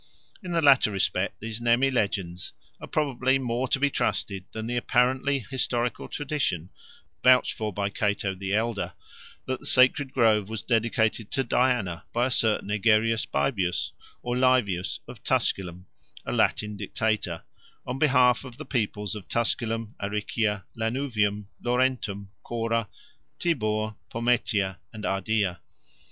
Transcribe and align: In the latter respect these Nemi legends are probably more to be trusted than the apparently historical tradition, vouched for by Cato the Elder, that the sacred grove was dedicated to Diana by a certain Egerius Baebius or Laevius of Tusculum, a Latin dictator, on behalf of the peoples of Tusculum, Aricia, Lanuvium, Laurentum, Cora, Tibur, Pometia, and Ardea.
In 0.41 0.51
the 0.51 0.63
latter 0.63 0.89
respect 0.89 1.39
these 1.41 1.61
Nemi 1.61 1.91
legends 1.91 2.53
are 2.79 2.87
probably 2.87 3.37
more 3.37 3.67
to 3.67 3.79
be 3.79 3.91
trusted 3.91 4.45
than 4.51 4.65
the 4.65 4.75
apparently 4.75 5.45
historical 5.51 6.07
tradition, 6.07 6.71
vouched 7.23 7.53
for 7.53 7.71
by 7.71 7.91
Cato 7.91 8.33
the 8.33 8.51
Elder, 8.55 8.93
that 9.45 9.59
the 9.59 9.65
sacred 9.67 10.11
grove 10.11 10.49
was 10.49 10.63
dedicated 10.63 11.29
to 11.29 11.43
Diana 11.43 12.03
by 12.13 12.25
a 12.25 12.31
certain 12.31 12.71
Egerius 12.71 13.27
Baebius 13.27 13.91
or 14.23 14.35
Laevius 14.35 15.01
of 15.07 15.21
Tusculum, 15.23 15.85
a 16.25 16.31
Latin 16.31 16.75
dictator, 16.77 17.43
on 17.85 17.99
behalf 17.99 18.43
of 18.43 18.57
the 18.57 18.65
peoples 18.65 19.13
of 19.13 19.27
Tusculum, 19.27 19.93
Aricia, 20.01 20.63
Lanuvium, 20.75 21.45
Laurentum, 21.63 22.31
Cora, 22.41 22.87
Tibur, 23.37 23.95
Pometia, 24.09 24.77
and 24.91 25.05
Ardea. 25.05 25.59